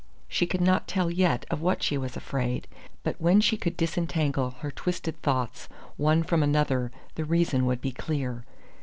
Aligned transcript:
She 0.27 0.47
could 0.47 0.61
not 0.61 0.87
tell 0.87 1.11
yet 1.11 1.45
of 1.51 1.61
what 1.61 1.83
she 1.83 1.95
was 1.95 2.17
afraid, 2.17 2.65
but 3.03 3.21
when 3.21 3.39
she 3.39 3.55
could 3.55 3.77
disentangle 3.77 4.55
her 4.61 4.71
twisted 4.71 5.21
thoughts 5.21 5.69
one 5.95 6.23
from 6.23 6.41
another 6.41 6.91
the 7.13 7.23
reason 7.23 7.67
would 7.67 7.81
be 7.81 7.91
clear. 7.91 8.43